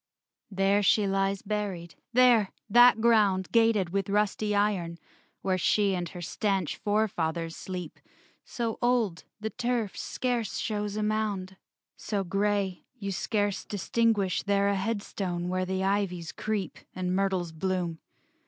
VII 0.49 0.55
There 0.55 0.81
she 0.81 1.05
lies 1.05 1.43
buried; 1.43 1.93
there! 2.11 2.49
that 2.67 2.99
ground 3.01 3.51
Gated 3.51 3.91
with 3.91 4.09
rusty 4.09 4.55
iron, 4.55 4.97
where 5.43 5.59
She 5.59 5.93
and 5.93 6.09
her 6.09 6.23
stanch 6.23 6.75
forefathers 6.75 7.55
sleep; 7.55 7.99
So 8.43 8.79
old, 8.81 9.25
the 9.39 9.51
turf 9.51 9.95
scarce 9.95 10.57
shows 10.57 10.95
a 10.95 11.03
mound; 11.03 11.55
So 11.97 12.23
gray, 12.23 12.83
you 12.97 13.11
scarce 13.11 13.63
distinguish 13.63 14.41
there 14.41 14.69
A 14.69 14.75
headstone 14.75 15.49
where 15.49 15.65
the 15.65 15.83
ivies 15.83 16.31
creep 16.31 16.79
And 16.95 17.15
myrtles 17.15 17.51
bloom. 17.51 17.99